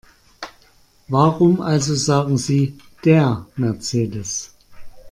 [1.09, 4.51] Warum also sagen Sie DER Mercedes?